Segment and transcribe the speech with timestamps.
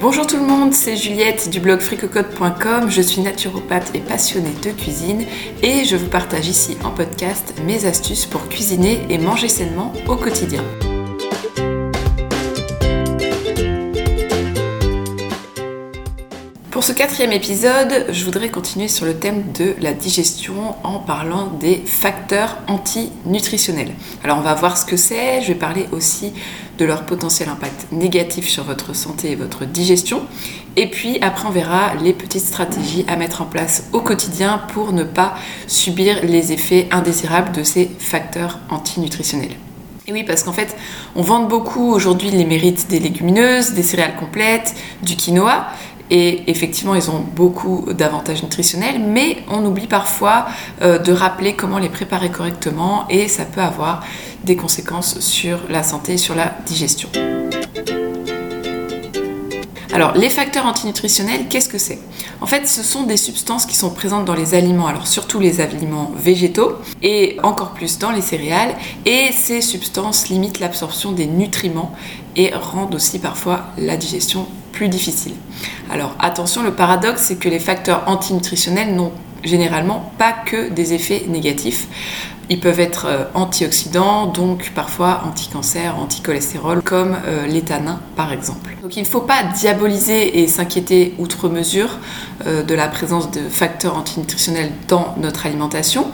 [0.00, 2.88] Bonjour tout le monde, c'est Juliette du blog fricocode.com.
[2.88, 5.26] Je suis naturopathe et passionnée de cuisine
[5.62, 10.16] et je vous partage ici en podcast mes astuces pour cuisiner et manger sainement au
[10.16, 10.64] quotidien.
[16.70, 21.48] Pour ce quatrième épisode, je voudrais continuer sur le thème de la digestion en parlant
[21.48, 23.92] des facteurs antinutritionnels.
[24.24, 26.32] Alors on va voir ce que c'est, je vais parler aussi
[26.80, 30.22] de leur potentiel impact négatif sur votre santé et votre digestion.
[30.76, 34.92] Et puis après on verra les petites stratégies à mettre en place au quotidien pour
[34.92, 35.34] ne pas
[35.66, 39.56] subir les effets indésirables de ces facteurs antinutritionnels.
[40.06, 40.76] Et oui, parce qu'en fait,
[41.14, 45.68] on vante beaucoup aujourd'hui les mérites des légumineuses, des céréales complètes, du quinoa,
[46.10, 50.46] et effectivement, ils ont beaucoup d'avantages nutritionnels, mais on oublie parfois
[50.82, 54.04] euh, de rappeler comment les préparer correctement et ça peut avoir
[54.44, 57.08] des conséquences sur la santé et sur la digestion.
[59.92, 61.98] Alors, les facteurs antinutritionnels, qu'est-ce que c'est?
[62.40, 65.60] En fait, ce sont des substances qui sont présentes dans les aliments, alors surtout les
[65.60, 71.92] aliments végétaux et encore plus dans les céréales, et ces substances limitent l'absorption des nutriments
[72.36, 75.34] et rendent aussi parfois la digestion plus difficile.
[75.90, 81.24] Alors attention, le paradoxe, c'est que les facteurs antinutritionnels n'ont généralement pas que des effets
[81.28, 81.88] négatifs.
[82.52, 87.46] Ils peuvent être euh, antioxydants, donc parfois anti-cancer, anti-cholestérol, comme euh,
[88.16, 88.76] par exemple.
[88.82, 91.98] Donc il ne faut pas diaboliser et s'inquiéter outre mesure
[92.46, 96.08] euh, de la présence de facteurs antinutritionnels dans notre alimentation.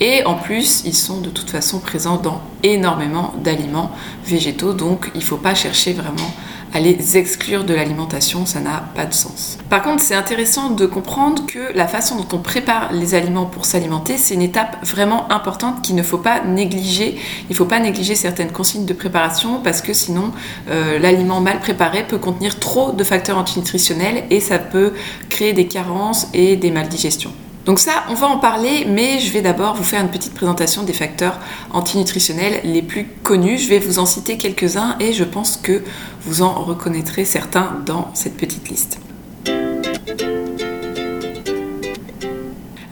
[0.00, 3.92] Et en plus, ils sont de toute façon présents dans énormément d'aliments
[4.24, 6.34] végétaux, donc il ne faut pas chercher vraiment
[6.72, 9.58] à les exclure de l'alimentation, ça n'a pas de sens.
[9.70, 13.64] Par contre, c'est intéressant de comprendre que la façon dont on prépare les aliments pour
[13.64, 17.16] s'alimenter, c'est une étape vraiment importante qu'il ne faut pas négliger.
[17.48, 20.32] Il ne faut pas négliger certaines consignes de préparation parce que sinon,
[20.70, 24.92] euh, l'aliment mal préparé peut contenir trop de facteurs antinutritionnels et ça peut
[25.28, 27.32] créer des carences et des maldigestions.
[27.66, 30.84] Donc ça, on va en parler, mais je vais d'abord vous faire une petite présentation
[30.84, 31.40] des facteurs
[31.72, 33.58] antinutritionnels les plus connus.
[33.58, 35.82] Je vais vous en citer quelques-uns et je pense que
[36.22, 39.00] vous en reconnaîtrez certains dans cette petite liste.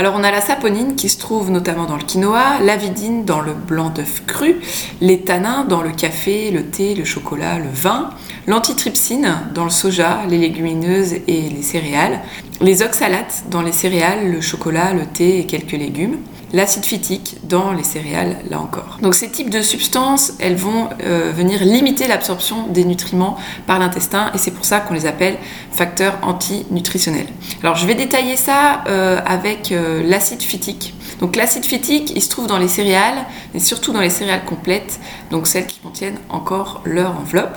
[0.00, 3.52] Alors on a la saponine qui se trouve notamment dans le quinoa, l'avidine dans le
[3.52, 4.56] blanc d'œuf cru,
[5.02, 8.08] les tanins dans le café, le thé, le chocolat, le vin,
[8.46, 12.20] l'antitrypsine dans le soja, les légumineuses et les céréales,
[12.62, 16.16] les oxalates dans les céréales, le chocolat, le thé et quelques légumes,
[16.52, 18.98] l'acide phytique dans les céréales, là encore.
[19.02, 24.30] Donc ces types de substances, elles vont euh, venir limiter l'absorption des nutriments par l'intestin
[24.34, 25.36] et c'est pour ça qu'on les appelle
[25.72, 27.28] facteurs antinutritionnels.
[27.62, 30.94] Alors je vais détailler ça euh, avec euh, l'acide phytique.
[31.20, 35.00] Donc l'acide phytique, il se trouve dans les céréales, et surtout dans les céréales complètes,
[35.30, 37.56] donc celles qui contiennent encore leur enveloppe.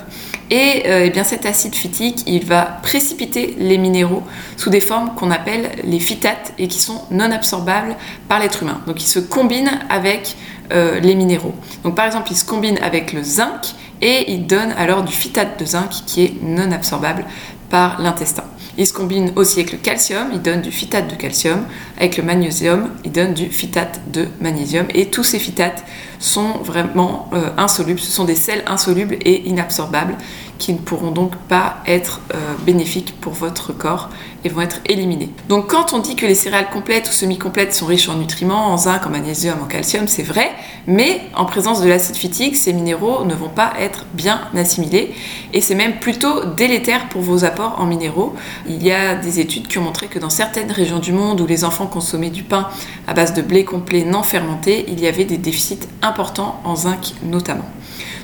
[0.49, 4.23] Et, euh, eh bien cet acide phytique, il va précipiter les minéraux
[4.57, 7.95] sous des formes qu'on appelle les phytates et qui sont non absorbables
[8.27, 8.81] par l'être humain.
[8.85, 10.35] Donc il se combine avec
[10.71, 11.55] euh, les minéraux.
[11.83, 15.59] Donc par exemple, il se combine avec le zinc et il donne alors du phytate
[15.59, 17.25] de zinc qui est non absorbable
[17.69, 18.43] par l'intestin.
[18.77, 21.65] Il se combine aussi avec le calcium, il donne du phytate de calcium.
[21.97, 24.87] Avec le magnésium, il donne du phytate de magnésium.
[24.95, 25.83] Et tous ces phytates
[26.17, 27.99] sont vraiment euh, insolubles.
[27.99, 30.15] Ce sont des sels insolubles et inabsorbables
[30.63, 34.07] qui ne pourront donc pas être euh, bénéfiques pour votre corps
[34.45, 35.29] et vont être éliminés.
[35.49, 38.77] Donc quand on dit que les céréales complètes ou semi-complètes sont riches en nutriments, en
[38.77, 40.51] zinc, en magnésium, en calcium, c'est vrai,
[40.87, 45.13] mais en présence de l'acide phytique, ces minéraux ne vont pas être bien assimilés
[45.51, 48.33] et c'est même plutôt délétère pour vos apports en minéraux.
[48.65, 51.45] Il y a des études qui ont montré que dans certaines régions du monde où
[51.45, 52.69] les enfants consommaient du pain
[53.05, 57.15] à base de blé complet non fermenté, il y avait des déficits importants en zinc
[57.25, 57.69] notamment.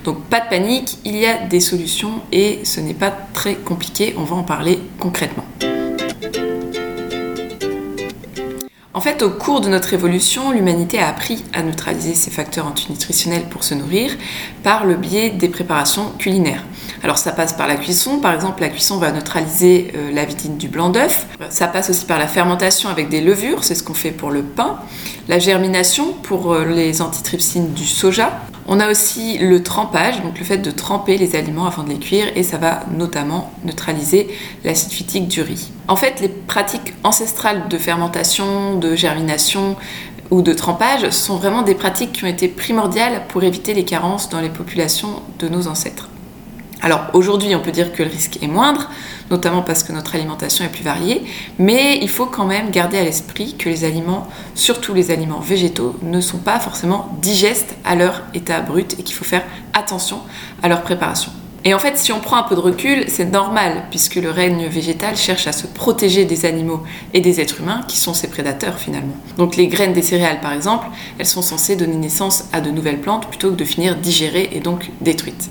[0.03, 4.15] Donc pas de panique, il y a des solutions et ce n'est pas très compliqué,
[4.17, 5.45] on va en parler concrètement.
[8.99, 13.43] En fait, au cours de notre évolution, l'humanité a appris à neutraliser ces facteurs antinutritionnels
[13.43, 14.11] pour se nourrir
[14.61, 16.65] par le biais des préparations culinaires.
[17.01, 20.57] Alors ça passe par la cuisson, par exemple la cuisson va neutraliser euh, la vitine
[20.57, 21.27] du blanc d'œuf.
[21.49, 24.41] Ça passe aussi par la fermentation avec des levures, c'est ce qu'on fait pour le
[24.41, 24.79] pain.
[25.29, 28.41] La germination pour euh, les antitrypsines du soja.
[28.67, 31.99] On a aussi le trempage, donc le fait de tremper les aliments avant de les
[31.99, 34.27] cuire et ça va notamment neutraliser
[34.63, 35.71] l'acide phytique du riz.
[35.87, 39.75] En fait, les pratiques ancestrales de fermentation, de germination,
[40.31, 44.29] ou de trempage sont vraiment des pratiques qui ont été primordiales pour éviter les carences
[44.29, 46.08] dans les populations de nos ancêtres.
[46.81, 48.89] Alors aujourd'hui, on peut dire que le risque est moindre,
[49.29, 51.23] notamment parce que notre alimentation est plus variée,
[51.57, 55.95] mais il faut quand même garder à l'esprit que les aliments, surtout les aliments végétaux,
[56.01, 59.43] ne sont pas forcément digestes à leur état brut et qu'il faut faire
[59.73, 60.19] attention
[60.63, 61.31] à leur préparation.
[61.65, 64.67] Et en fait, si on prend un peu de recul, c'est normal, puisque le règne
[64.67, 66.83] végétal cherche à se protéger des animaux
[67.13, 69.15] et des êtres humains, qui sont ses prédateurs finalement.
[69.37, 70.87] Donc les graines des céréales, par exemple,
[71.17, 74.61] elles sont censées donner naissance à de nouvelles plantes plutôt que de finir digérées et
[74.61, 75.49] donc détruites.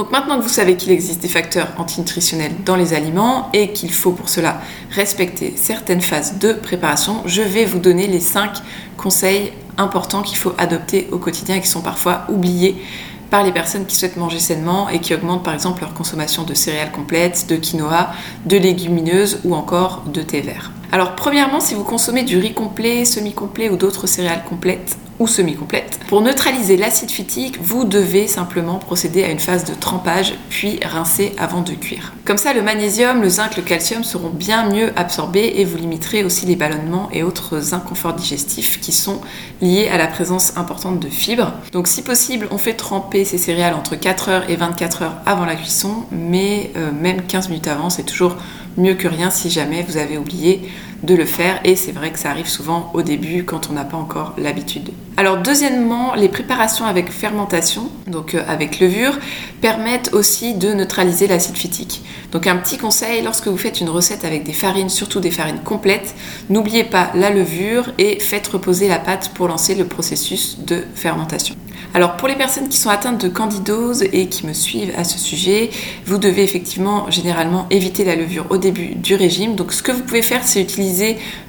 [0.00, 3.92] Donc maintenant que vous savez qu'il existe des facteurs antinutritionnels dans les aliments et qu'il
[3.92, 8.50] faut pour cela respecter certaines phases de préparation, je vais vous donner les 5
[8.96, 12.82] conseils importants qu'il faut adopter au quotidien et qui sont parfois oubliés
[13.28, 16.54] par les personnes qui souhaitent manger sainement et qui augmentent par exemple leur consommation de
[16.54, 18.10] céréales complètes, de quinoa,
[18.46, 20.72] de légumineuses ou encore de thé vert.
[20.92, 26.00] Alors premièrement, si vous consommez du riz complet, semi-complet ou d'autres céréales complètes, ou semi-complète.
[26.08, 31.34] Pour neutraliser l'acide phytique, vous devez simplement procéder à une phase de trempage, puis rincer
[31.38, 32.14] avant de cuire.
[32.24, 36.24] Comme ça, le magnésium, le zinc, le calcium seront bien mieux absorbés et vous limiterez
[36.24, 39.20] aussi les ballonnements et autres inconforts digestifs qui sont
[39.60, 41.52] liés à la présence importante de fibres.
[41.72, 45.44] Donc si possible, on fait tremper ces céréales entre 4 heures et 24 heures avant
[45.44, 48.36] la cuisson, mais euh, même 15 minutes avant, c'est toujours
[48.76, 50.62] mieux que rien si jamais vous avez oublié
[51.02, 53.84] de le faire et c'est vrai que ça arrive souvent au début quand on n'a
[53.84, 54.90] pas encore l'habitude.
[55.16, 59.18] Alors deuxièmement, les préparations avec fermentation, donc euh, avec levure,
[59.60, 62.02] permettent aussi de neutraliser l'acide phytique.
[62.32, 65.60] Donc un petit conseil, lorsque vous faites une recette avec des farines, surtout des farines
[65.62, 66.14] complètes,
[66.48, 71.54] n'oubliez pas la levure et faites reposer la pâte pour lancer le processus de fermentation.
[71.92, 75.18] Alors pour les personnes qui sont atteintes de candidose et qui me suivent à ce
[75.18, 75.70] sujet,
[76.06, 79.56] vous devez effectivement généralement éviter la levure au début du régime.
[79.56, 80.89] Donc ce que vous pouvez faire, c'est utiliser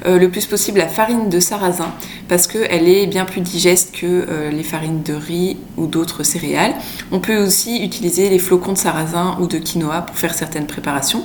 [0.05, 1.91] euh, le plus possible la farine de sarrasin
[2.27, 6.73] parce qu'elle est bien plus digeste que euh, les farines de riz ou d'autres céréales.
[7.11, 11.23] On peut aussi utiliser les flocons de sarrasin ou de quinoa pour faire certaines préparations.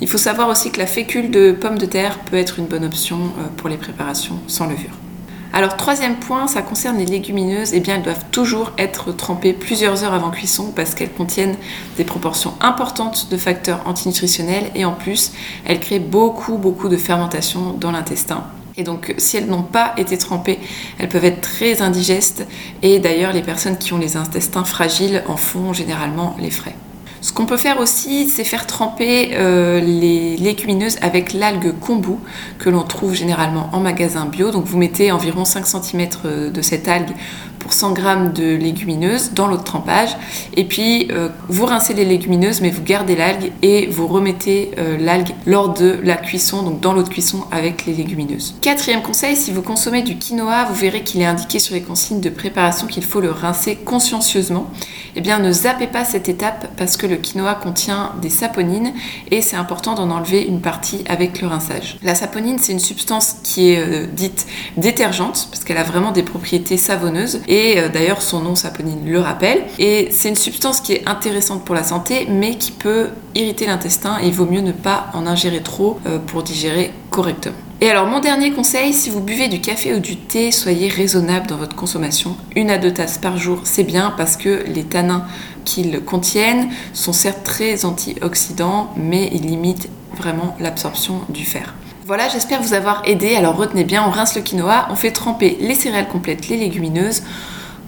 [0.00, 2.84] Il faut savoir aussi que la fécule de pommes de terre peut être une bonne
[2.84, 5.07] option euh, pour les préparations sans levure.
[5.52, 7.72] Alors troisième point, ça concerne les légumineuses.
[7.72, 11.56] Eh bien, elles doivent toujours être trempées plusieurs heures avant cuisson parce qu'elles contiennent
[11.96, 15.32] des proportions importantes de facteurs antinutritionnels et en plus,
[15.64, 18.44] elles créent beaucoup beaucoup de fermentation dans l'intestin.
[18.76, 20.60] Et donc, si elles n'ont pas été trempées,
[20.98, 22.46] elles peuvent être très indigestes.
[22.82, 26.76] Et d'ailleurs, les personnes qui ont les intestins fragiles en font généralement les frais.
[27.20, 32.14] Ce qu'on peut faire aussi, c'est faire tremper euh, les légumineuses avec l'algue kombu
[32.58, 34.50] que l'on trouve généralement en magasin bio.
[34.50, 37.10] Donc vous mettez environ 5 cm euh, de cette algue
[37.58, 38.02] pour 100 g
[38.34, 40.10] de légumineuses dans l'eau de trempage.
[40.56, 45.30] Et puis euh, vous rincez les légumineuses, mais vous gardez l'algue et vous remettez l'algue
[45.44, 48.54] lors de la cuisson, donc dans l'eau de cuisson avec les légumineuses.
[48.60, 52.20] Quatrième conseil, si vous consommez du quinoa, vous verrez qu'il est indiqué sur les consignes
[52.20, 54.70] de préparation qu'il faut le rincer consciencieusement.
[55.18, 58.92] Eh bien, ne zappez pas cette étape parce que le quinoa contient des saponines
[59.32, 61.98] et c'est important d'en enlever une partie avec le rinçage.
[62.04, 66.22] La saponine, c'est une substance qui est euh, dite détergente parce qu'elle a vraiment des
[66.22, 69.64] propriétés savonneuses et euh, d'ailleurs son nom saponine le rappelle.
[69.80, 74.18] Et c'est une substance qui est intéressante pour la santé mais qui peut irriter l'intestin
[74.22, 77.56] et il vaut mieux ne pas en ingérer trop euh, pour digérer correctement.
[77.80, 81.46] Et alors mon dernier conseil, si vous buvez du café ou du thé, soyez raisonnable
[81.46, 82.36] dans votre consommation.
[82.56, 85.24] Une à deux tasses par jour, c'est bien parce que les tanins
[85.64, 91.72] qu'ils contiennent sont certes très antioxydants, mais ils limitent vraiment l'absorption du fer.
[92.04, 93.36] Voilà, j'espère vous avoir aidé.
[93.36, 97.22] Alors retenez bien, on rince le quinoa, on fait tremper les céréales complètes, les légumineuses.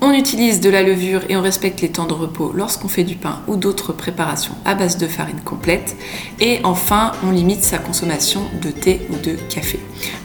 [0.03, 3.17] On utilise de la levure et on respecte les temps de repos lorsqu'on fait du
[3.17, 5.95] pain ou d'autres préparations à base de farine complète.
[6.41, 9.79] Et enfin, on limite sa consommation de thé ou de café.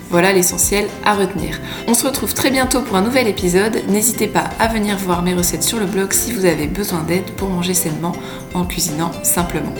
[0.09, 1.59] Voilà l'essentiel à retenir.
[1.87, 3.81] On se retrouve très bientôt pour un nouvel épisode.
[3.89, 7.31] N'hésitez pas à venir voir mes recettes sur le blog si vous avez besoin d'aide
[7.31, 8.13] pour manger sainement
[8.53, 9.73] en cuisinant simplement.